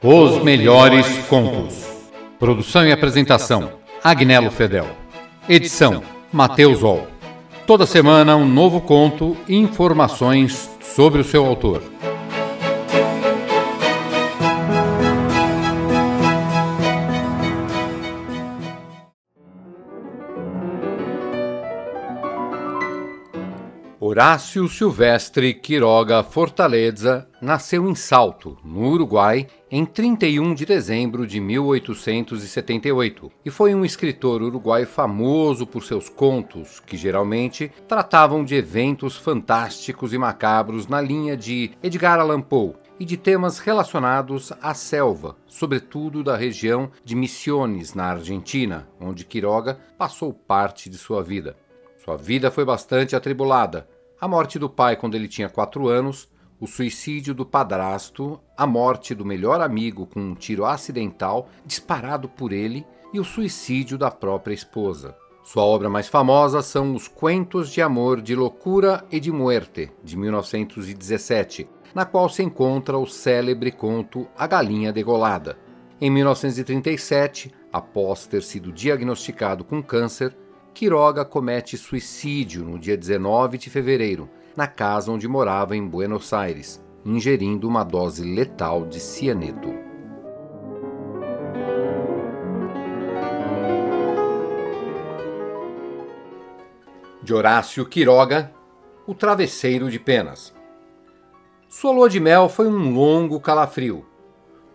[0.00, 1.84] Os melhores contos.
[2.38, 4.86] Produção e apresentação: Agnello Fedel.
[5.48, 7.08] Edição: Matheus Ol.
[7.66, 11.82] Toda semana um novo conto e informações sobre o seu autor.
[24.00, 33.30] Horácio Silvestre Quiroga Fortaleza nasceu em Salto, no Uruguai, em 31 de dezembro de 1878
[33.44, 40.14] e foi um escritor uruguaio famoso por seus contos, que geralmente tratavam de eventos fantásticos
[40.14, 46.24] e macabros na linha de Edgar Allan Poe e de temas relacionados à selva, sobretudo
[46.24, 51.56] da região de Misiones, na Argentina, onde Quiroga passou parte de sua vida.
[52.02, 53.86] Sua vida foi bastante atribulada.
[54.18, 56.26] A morte do pai quando ele tinha quatro anos,
[56.60, 62.52] o suicídio do padrasto, a morte do melhor amigo com um tiro acidental disparado por
[62.52, 65.16] ele e o suicídio da própria esposa.
[65.44, 70.16] Sua obra mais famosa são Os Cuentos de Amor de Loucura e de Muerte, de
[70.16, 75.56] 1917, na qual se encontra o célebre conto A Galinha Degolada.
[76.00, 80.36] Em 1937, após ter sido diagnosticado com câncer,
[80.74, 84.28] Quiroga comete suicídio no dia 19 de fevereiro,
[84.58, 89.72] na casa onde morava em Buenos Aires, ingerindo uma dose letal de cianeto.
[97.22, 98.52] De Horácio Quiroga,
[99.06, 100.52] O Travesseiro de Penas.
[101.68, 104.04] Sua lua de mel foi um longo calafrio.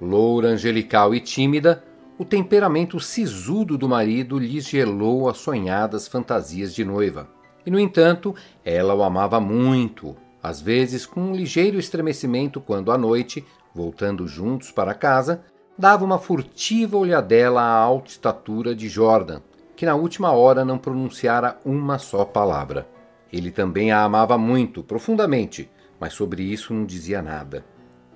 [0.00, 1.82] Loura, angelical e tímida,
[2.16, 7.41] o temperamento sisudo do marido lhe gelou as sonhadas fantasias de noiva.
[7.64, 12.98] E, no entanto, ela o amava muito, às vezes com um ligeiro estremecimento quando à
[12.98, 15.42] noite, voltando juntos para casa,
[15.78, 19.40] dava uma furtiva olhadela à alta estatura de Jordan,
[19.76, 22.86] que na última hora não pronunciara uma só palavra.
[23.32, 27.64] Ele também a amava muito, profundamente, mas sobre isso não dizia nada.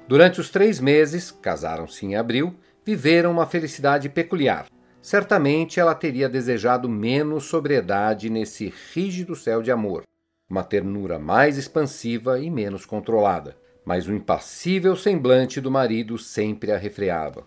[0.06, 2.54] Durante os três meses, casaram-se em abril,
[2.84, 4.66] viveram uma felicidade peculiar.
[5.06, 10.02] Certamente ela teria desejado menos sobriedade nesse rígido céu de amor,
[10.50, 13.56] uma ternura mais expansiva e menos controlada.
[13.84, 17.46] Mas o impassível semblante do marido sempre a refreava.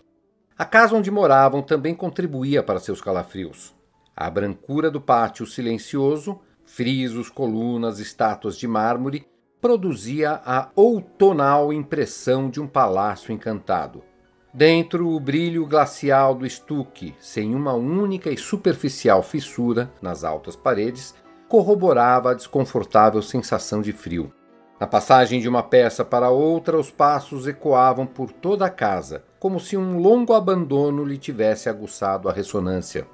[0.56, 3.76] A casa onde moravam também contribuía para seus calafrios.
[4.16, 9.26] A brancura do pátio silencioso, frisos, colunas, estátuas de mármore,
[9.60, 14.02] produzia a outonal impressão de um palácio encantado.
[14.52, 21.14] Dentro, o brilho glacial do estuque, sem uma única e superficial fissura nas altas paredes,
[21.48, 24.32] corroborava a desconfortável sensação de frio.
[24.80, 29.60] Na passagem de uma peça para outra, os passos ecoavam por toda a casa, como
[29.60, 33.06] se um longo abandono lhe tivesse aguçado a ressonância.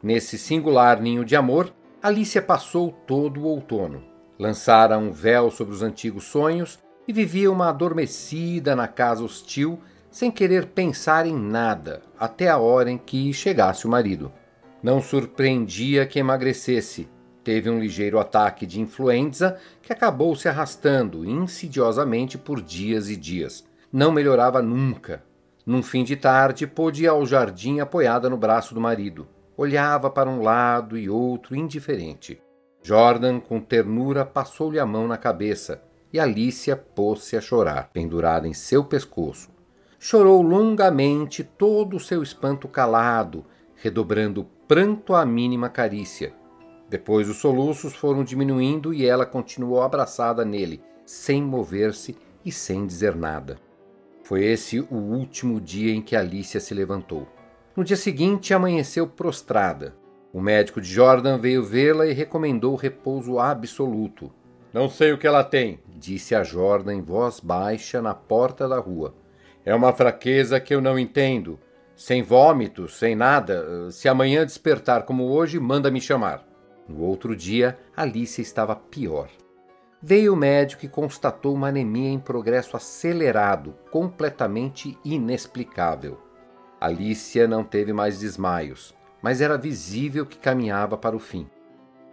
[0.00, 4.04] Nesse singular ninho de amor, Alicia passou todo o outono.
[4.38, 6.78] Lançara um véu sobre os antigos sonhos
[7.08, 9.80] e vivia uma adormecida na casa hostil
[10.14, 14.30] sem querer pensar em nada, até a hora em que chegasse o marido.
[14.80, 17.08] Não surpreendia que emagrecesse.
[17.42, 23.64] Teve um ligeiro ataque de influenza que acabou se arrastando insidiosamente por dias e dias.
[23.92, 25.20] Não melhorava nunca.
[25.66, 29.26] Num fim de tarde, pôde ir ao jardim apoiada no braço do marido.
[29.56, 32.40] Olhava para um lado e outro indiferente.
[32.84, 35.82] Jordan, com ternura, passou-lhe a mão na cabeça
[36.12, 39.53] e Alicia pôs-se a chorar, pendurada em seu pescoço
[40.06, 43.42] chorou longamente todo o seu espanto calado,
[43.74, 46.34] redobrando pranto à mínima carícia.
[46.90, 53.16] Depois os soluços foram diminuindo e ela continuou abraçada nele, sem mover-se e sem dizer
[53.16, 53.56] nada.
[54.22, 57.26] Foi esse o último dia em que Alicia se levantou.
[57.74, 59.96] No dia seguinte, amanheceu prostrada.
[60.34, 64.30] O médico de Jordan veio vê-la e recomendou repouso absoluto.
[64.70, 68.78] Não sei o que ela tem, disse a Jordan em voz baixa na porta da
[68.78, 69.14] rua.
[69.64, 71.58] É uma fraqueza que eu não entendo.
[71.96, 73.90] Sem vômito, sem nada.
[73.90, 76.44] Se amanhã despertar como hoje, manda me chamar.
[76.88, 79.28] No outro dia, Alice estava pior.
[80.02, 86.20] Veio o médico e constatou uma anemia em progresso acelerado, completamente inexplicável.
[86.78, 91.48] Alicia não teve mais desmaios, mas era visível que caminhava para o fim.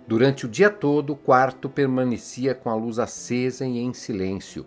[0.08, 4.66] Durante o dia todo, o quarto permanecia com a luz acesa e em silêncio,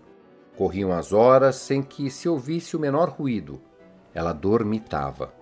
[0.56, 3.60] Corriam as horas sem que se ouvisse o menor ruído.
[4.14, 5.32] Ela dormitava.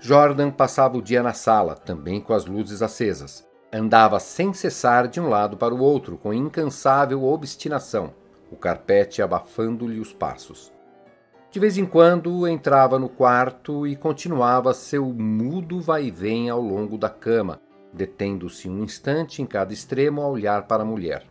[0.00, 3.46] Jordan passava o dia na sala, também com as luzes acesas.
[3.72, 8.14] Andava sem cessar de um lado para o outro, com incansável obstinação,
[8.50, 10.72] o carpete abafando-lhe os passos.
[11.50, 17.10] De vez em quando entrava no quarto e continuava seu mudo vai-vem ao longo da
[17.10, 17.60] cama,
[17.92, 21.26] detendo-se um instante em cada extremo a olhar para a mulher.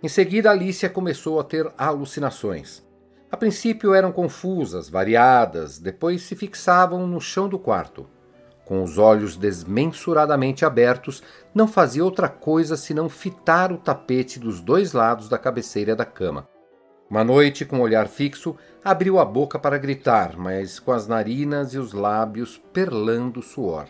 [0.00, 2.86] Em seguida, Alicia começou a ter alucinações.
[3.30, 8.06] A princípio eram confusas, variadas, depois se fixavam no chão do quarto.
[8.64, 11.20] Com os olhos desmensuradamente abertos,
[11.52, 16.46] não fazia outra coisa senão fitar o tapete dos dois lados da cabeceira da cama.
[17.10, 18.54] Uma noite, com o olhar fixo,
[18.84, 23.86] abriu a boca para gritar, mas com as narinas e os lábios perlando suor.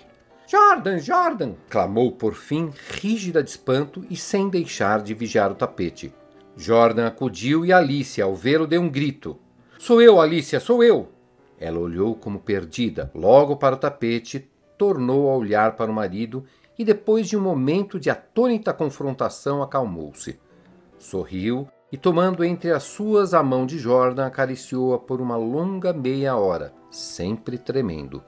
[0.50, 1.52] Jordan, Jordan!
[1.68, 6.10] clamou por fim, rígida de espanto e sem deixar de vigiar o tapete.
[6.56, 9.36] Jordan acudiu e Alice, ao vê-lo, deu um grito.
[9.78, 11.10] Sou eu, Alicia, sou eu!
[11.60, 14.48] Ela olhou como perdida, logo para o tapete,
[14.78, 16.46] tornou a olhar para o marido
[16.78, 20.40] e, depois de um momento de atônita confrontação, acalmou-se.
[20.96, 26.36] Sorriu e, tomando entre as suas a mão de Jordan, acariciou-a por uma longa meia
[26.36, 28.22] hora, sempre tremendo.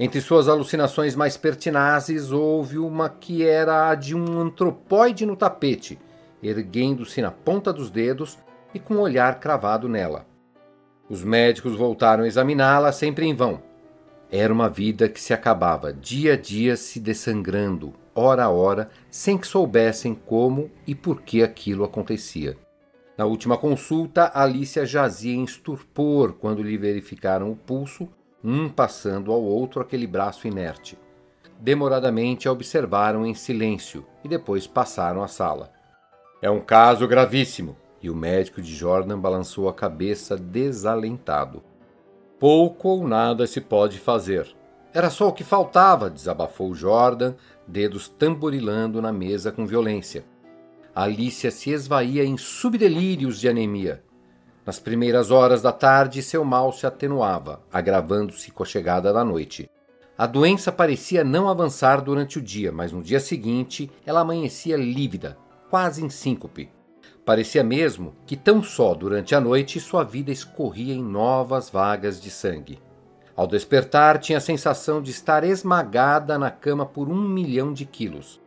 [0.00, 5.98] Entre suas alucinações mais pertinazes, houve uma que era a de um antropóide no tapete,
[6.40, 8.38] erguendo-se na ponta dos dedos
[8.72, 10.24] e com o um olhar cravado nela.
[11.10, 13.60] Os médicos voltaram a examiná-la, sempre em vão.
[14.30, 19.36] Era uma vida que se acabava, dia a dia se dessangrando, hora a hora, sem
[19.36, 22.56] que soubessem como e por que aquilo acontecia.
[23.16, 28.08] Na última consulta, Alicia jazia em estupor quando lhe verificaram o pulso,
[28.48, 30.98] um passando ao outro aquele braço inerte.
[31.60, 35.70] Demoradamente a observaram em silêncio e depois passaram à sala.
[36.40, 41.62] É um caso gravíssimo, e o médico de Jordan balançou a cabeça desalentado.
[42.38, 44.48] Pouco ou nada se pode fazer.
[44.94, 47.34] Era só o que faltava, desabafou Jordan,
[47.66, 50.24] dedos tamborilando na mesa com violência.
[50.94, 54.02] Alicia se esvaía em subdelírios de anemia.
[54.68, 59.66] Nas primeiras horas da tarde, seu mal se atenuava, agravando-se com a chegada da noite.
[60.18, 65.38] A doença parecia não avançar durante o dia, mas no dia seguinte ela amanhecia lívida,
[65.70, 66.70] quase em síncope.
[67.24, 72.30] Parecia mesmo que tão só durante a noite sua vida escorria em novas vagas de
[72.30, 72.78] sangue.
[73.34, 78.38] Ao despertar, tinha a sensação de estar esmagada na cama por um milhão de quilos.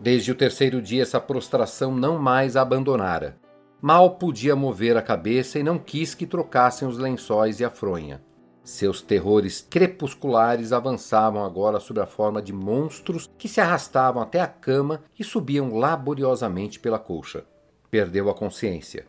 [0.00, 3.36] Desde o terceiro dia, essa prostração não mais a abandonara.
[3.82, 8.22] Mal podia mover a cabeça e não quis que trocassem os lençóis e a fronha.
[8.62, 14.46] Seus terrores crepusculares avançavam agora sob a forma de monstros que se arrastavam até a
[14.46, 17.44] cama e subiam laboriosamente pela colcha.
[17.90, 19.06] Perdeu a consciência.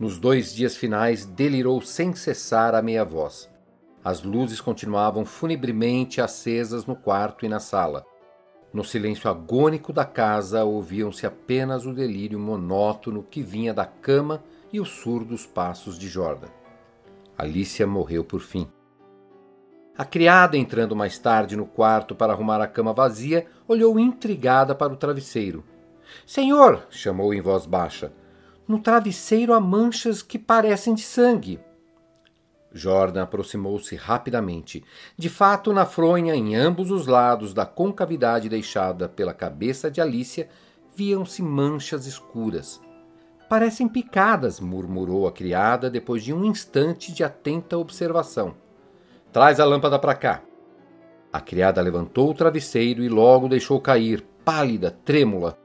[0.00, 3.50] Nos dois dias finais, delirou sem cessar a meia voz.
[4.02, 8.06] As luzes continuavam funebremente acesas no quarto e na sala.
[8.72, 14.42] No silêncio agônico da casa ouviam-se apenas o delírio monótono que vinha da cama
[14.72, 16.48] e os surdos passos de Jordan.
[17.36, 18.68] Alicia morreu por fim.
[19.96, 24.92] A criada, entrando mais tarde no quarto para arrumar a cama vazia, olhou intrigada para
[24.92, 25.64] o travesseiro.
[26.26, 26.86] Senhor!
[26.90, 28.12] chamou em voz baixa.
[28.66, 31.58] No travesseiro há manchas que parecem de sangue.
[32.72, 34.84] Jordan aproximou-se rapidamente.
[35.16, 40.48] De fato, na fronha, em ambos os lados da concavidade deixada pela cabeça de Alicia,
[40.94, 42.80] viam-se manchas escuras.
[43.48, 48.54] Parecem picadas, murmurou a criada depois de um instante de atenta observação.
[49.32, 50.42] Traz a lâmpada para cá.
[51.32, 55.58] A criada levantou o travesseiro e logo deixou cair, pálida, trêmula.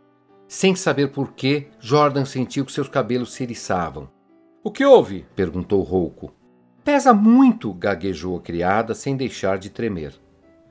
[0.48, 4.10] Sem saber por que, Jordan sentiu que seus cabelos se eriçavam.
[4.64, 5.26] O que houve?
[5.36, 6.34] perguntou rouco.
[6.84, 10.14] Pesa muito, gaguejou a criada sem deixar de tremer.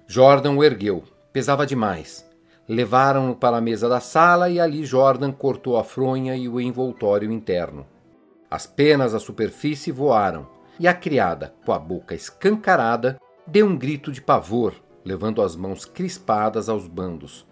[0.07, 1.04] Jordan o ergueu.
[1.33, 2.28] Pesava demais.
[2.69, 7.33] Levaram-no para a mesa da sala e ali Jordan cortou a fronha e o envoltório
[7.33, 7.87] interno.
[8.50, 10.47] As penas à superfície voaram
[10.78, 15.87] e a criada, com a boca escancarada, deu um grito de pavor, levando as mãos
[15.87, 17.47] crispadas aos bandos.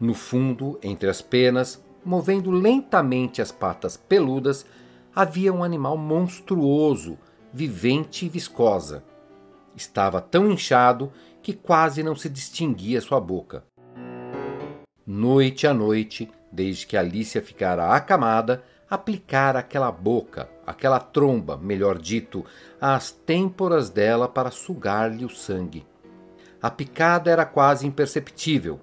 [0.00, 4.64] No fundo, entre as penas, movendo lentamente as patas peludas,
[5.14, 7.18] havia um animal monstruoso
[7.52, 9.04] vivente e viscosa.
[9.76, 13.64] Estava tão inchado que quase não se distinguia sua boca.
[15.06, 22.44] Noite a noite, desde que Alicia ficara acamada, aplicara aquela boca, aquela tromba, melhor dito,
[22.80, 25.86] às têmporas dela para sugar-lhe o sangue.
[26.60, 28.80] A picada era quase imperceptível.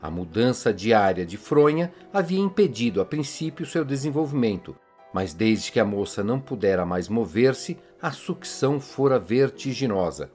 [0.00, 4.74] A mudança diária de fronha havia impedido a princípio seu desenvolvimento,
[5.12, 10.32] mas desde que a moça não pudera mais mover-se, a sucção fora vertiginosa.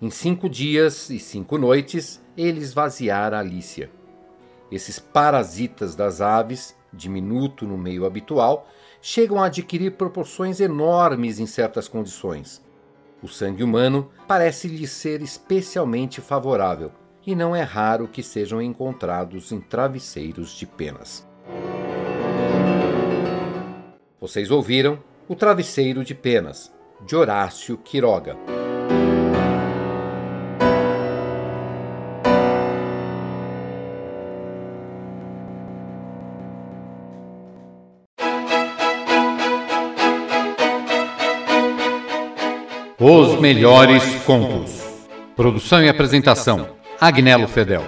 [0.00, 3.90] Em cinco dias e cinco noites, ele esvaziara Alicia.
[4.72, 8.66] Esses parasitas das aves, diminuto no meio habitual,
[9.02, 12.64] chegam a adquirir proporções enormes em certas condições.
[13.22, 16.90] O sangue humano parece lhe ser especialmente favorável,
[17.26, 21.28] e não é raro que sejam encontrados em travesseiros de penas.
[24.18, 24.98] Vocês ouviram
[25.28, 26.72] O Travesseiro de Penas,
[27.04, 28.36] de Horácio Quiroga.
[42.98, 44.82] Os melhores contos.
[45.34, 46.68] Produção e apresentação:
[47.00, 47.84] Agnello Fedel.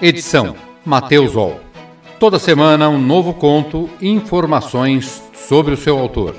[0.00, 1.60] Edição: Matheus Ol.
[2.18, 6.34] Toda semana um novo conto e informações sobre o seu autor.